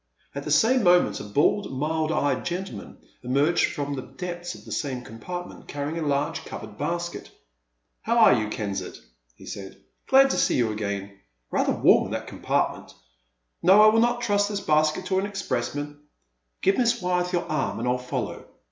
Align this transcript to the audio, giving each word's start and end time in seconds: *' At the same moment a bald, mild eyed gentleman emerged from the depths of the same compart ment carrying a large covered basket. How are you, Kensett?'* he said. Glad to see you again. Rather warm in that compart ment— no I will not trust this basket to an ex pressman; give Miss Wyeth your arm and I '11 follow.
*' 0.19 0.33
At 0.33 0.45
the 0.45 0.49
same 0.49 0.81
moment 0.81 1.19
a 1.19 1.23
bald, 1.23 1.71
mild 1.71 2.11
eyed 2.11 2.43
gentleman 2.43 2.97
emerged 3.21 3.67
from 3.71 3.93
the 3.93 4.01
depths 4.01 4.55
of 4.55 4.65
the 4.65 4.71
same 4.71 5.03
compart 5.03 5.47
ment 5.47 5.67
carrying 5.67 5.99
a 6.03 6.07
large 6.07 6.43
covered 6.43 6.75
basket. 6.75 7.29
How 8.01 8.17
are 8.17 8.33
you, 8.33 8.49
Kensett?'* 8.49 8.97
he 9.35 9.45
said. 9.45 9.79
Glad 10.07 10.31
to 10.31 10.37
see 10.37 10.55
you 10.55 10.71
again. 10.71 11.19
Rather 11.51 11.73
warm 11.73 12.05
in 12.05 12.11
that 12.13 12.25
compart 12.27 12.73
ment— 12.75 12.95
no 13.61 13.79
I 13.83 13.93
will 13.93 14.01
not 14.01 14.21
trust 14.21 14.49
this 14.49 14.59
basket 14.59 15.05
to 15.05 15.19
an 15.19 15.27
ex 15.27 15.43
pressman; 15.43 15.99
give 16.63 16.79
Miss 16.79 16.99
Wyeth 16.99 17.31
your 17.31 17.45
arm 17.45 17.77
and 17.77 17.87
I 17.87 17.91
'11 17.91 18.07
follow. 18.09 18.45